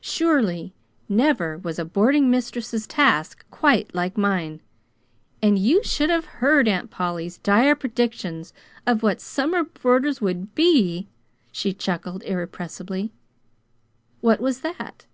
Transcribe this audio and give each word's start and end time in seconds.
"Surely, 0.00 0.72
never 1.10 1.58
was 1.58 1.78
a 1.78 1.84
boarding 1.84 2.24
house 2.24 2.30
mistress's 2.30 2.86
task 2.86 3.44
quite 3.50 3.94
like 3.94 4.16
mine! 4.16 4.62
And 5.42 5.58
you 5.58 5.82
should 5.84 6.08
have 6.08 6.24
heard 6.40 6.66
Aunt 6.66 6.90
Polly's 6.90 7.36
dire 7.36 7.74
predictions 7.74 8.54
of 8.86 9.02
what 9.02 9.20
summer 9.20 9.62
boarders 9.62 10.22
would 10.22 10.54
be," 10.54 11.08
she 11.52 11.74
chuckled 11.74 12.22
irrepressibly. 12.22 13.12
"What 14.22 14.40
was 14.40 14.60
that?" 14.60 15.04